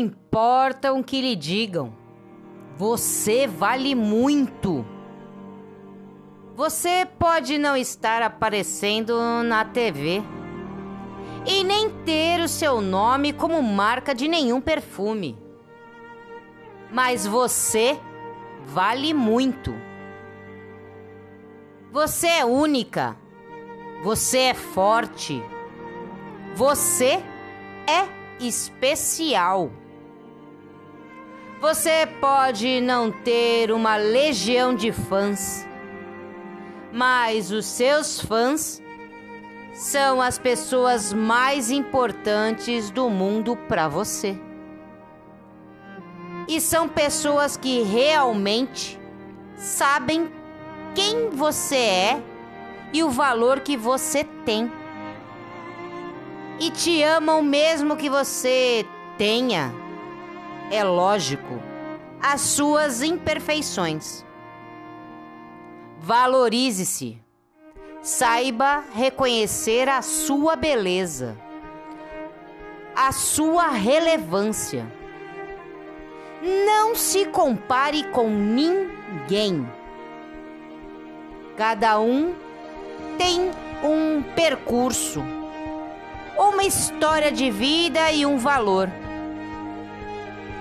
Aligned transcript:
importa 0.00 0.92
o 0.92 1.04
que 1.04 1.20
lhe 1.20 1.36
digam. 1.36 1.92
Você 2.76 3.46
vale 3.46 3.94
muito. 3.94 4.84
Você 6.56 7.06
pode 7.18 7.58
não 7.58 7.76
estar 7.76 8.22
aparecendo 8.22 9.14
na 9.44 9.64
TV 9.64 10.22
e 11.46 11.64
nem 11.64 11.90
ter 12.04 12.40
o 12.40 12.48
seu 12.48 12.80
nome 12.80 13.32
como 13.32 13.62
marca 13.62 14.14
de 14.14 14.28
nenhum 14.28 14.60
perfume. 14.60 15.38
Mas 16.90 17.26
você 17.26 17.98
vale 18.66 19.14
muito. 19.14 19.74
Você 21.92 22.26
é 22.26 22.44
única. 22.44 23.16
Você 24.02 24.38
é 24.38 24.54
forte. 24.54 25.42
Você 26.54 27.22
é 27.86 28.19
especial. 28.40 29.70
Você 31.60 32.08
pode 32.20 32.80
não 32.80 33.12
ter 33.12 33.70
uma 33.70 33.96
legião 33.96 34.74
de 34.74 34.90
fãs, 34.92 35.66
mas 36.92 37.52
os 37.52 37.66
seus 37.66 38.20
fãs 38.20 38.82
são 39.74 40.20
as 40.20 40.38
pessoas 40.38 41.12
mais 41.12 41.70
importantes 41.70 42.90
do 42.90 43.08
mundo 43.10 43.56
para 43.56 43.88
você. 43.88 44.38
E 46.48 46.60
são 46.60 46.88
pessoas 46.88 47.56
que 47.56 47.82
realmente 47.82 48.98
sabem 49.54 50.30
quem 50.94 51.30
você 51.30 51.76
é 51.76 52.22
e 52.92 53.02
o 53.02 53.10
valor 53.10 53.60
que 53.60 53.76
você 53.76 54.24
tem. 54.44 54.79
E 56.60 56.70
te 56.70 57.02
amam 57.02 57.42
mesmo 57.42 57.96
que 57.96 58.10
você 58.10 58.84
tenha, 59.16 59.72
é 60.70 60.84
lógico, 60.84 61.58
as 62.20 62.42
suas 62.42 63.00
imperfeições. 63.02 64.26
Valorize-se. 65.98 67.18
Saiba 68.02 68.84
reconhecer 68.94 69.88
a 69.88 70.02
sua 70.02 70.54
beleza, 70.54 71.34
a 72.94 73.10
sua 73.10 73.68
relevância. 73.68 74.86
Não 76.42 76.94
se 76.94 77.24
compare 77.26 78.04
com 78.10 78.28
ninguém. 78.28 79.66
Cada 81.56 81.98
um 82.00 82.34
tem 83.16 83.50
um 83.82 84.22
percurso, 84.34 85.22
uma 86.60 86.66
história 86.66 87.32
de 87.32 87.50
vida 87.50 88.12
e 88.12 88.26
um 88.26 88.36
valor. 88.36 88.86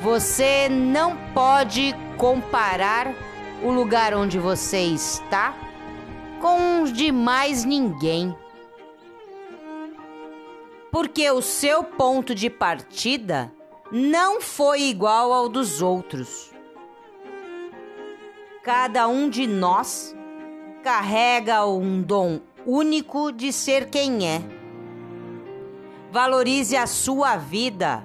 Você 0.00 0.66
não 0.70 1.14
pode 1.34 1.94
comparar 2.16 3.14
o 3.62 3.70
lugar 3.70 4.14
onde 4.14 4.38
você 4.38 4.80
está 4.80 5.54
com 6.40 6.80
os 6.80 6.94
de 6.94 7.12
mais 7.12 7.66
ninguém. 7.66 8.34
Porque 10.90 11.30
o 11.30 11.42
seu 11.42 11.84
ponto 11.84 12.34
de 12.34 12.48
partida 12.48 13.52
não 13.92 14.40
foi 14.40 14.84
igual 14.84 15.30
ao 15.30 15.46
dos 15.46 15.82
outros. 15.82 16.50
Cada 18.62 19.06
um 19.08 19.28
de 19.28 19.46
nós 19.46 20.16
carrega 20.82 21.66
um 21.66 22.00
dom 22.00 22.40
único 22.64 23.30
de 23.30 23.52
ser 23.52 23.90
quem 23.90 24.26
é. 24.26 24.61
Valorize 26.12 26.76
a 26.76 26.86
sua 26.86 27.36
vida. 27.38 28.04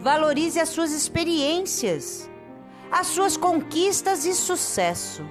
Valorize 0.00 0.60
as 0.60 0.68
suas 0.68 0.92
experiências, 0.92 2.30
as 2.90 3.06
suas 3.06 3.38
conquistas 3.38 4.26
e 4.26 4.34
sucesso. 4.34 5.24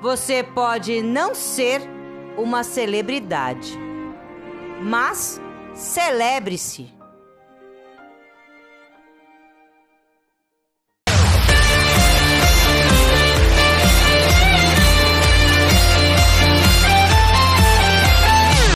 Você 0.00 0.42
pode 0.42 1.02
não 1.02 1.34
ser 1.34 1.82
uma 2.38 2.64
celebridade, 2.64 3.78
mas 4.80 5.38
celebre-se. 5.74 6.93